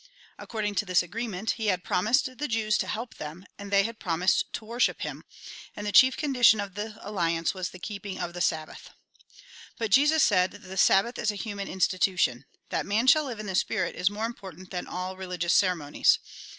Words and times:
According 0.39 0.73
to 0.81 0.85
this 0.87 1.03
agreement, 1.03 1.51
he 1.57 1.67
had 1.67 1.83
promised 1.83 2.39
the 2.39 2.47
Jews 2.47 2.75
to 2.79 2.87
help 2.87 3.17
them, 3.17 3.45
and 3.59 3.69
they 3.69 3.83
had 3.83 3.99
promised 3.99 4.51
to 4.53 4.65
worship 4.65 5.01
him; 5.01 5.25
and 5.75 5.85
the 5.85 5.91
chief 5.91 6.17
condition 6.17 6.59
of 6.59 6.73
the 6.73 6.97
alliance 7.07 7.53
was 7.53 7.69
the 7.69 7.77
keeping 7.77 8.19
of 8.19 8.33
the 8.33 8.41
Sabbath. 8.41 8.89
But 9.77 9.91
Jesus 9.91 10.23
said:" 10.23 10.51
The 10.69 10.75
Sabbath 10.75 11.19
is 11.19 11.29
a 11.29 11.35
human 11.35 11.67
in 11.67 11.77
stitution. 11.77 12.45
That 12.69 12.87
man 12.87 13.05
shall 13.05 13.25
live 13.25 13.39
in 13.39 13.45
the 13.45 13.53
spirit, 13.53 13.95
is 13.95 14.09
more 14.09 14.25
important 14.25 14.71
than 14.71 14.87
all 14.87 15.15
reUgious 15.15 15.51
ceremonies. 15.51 16.17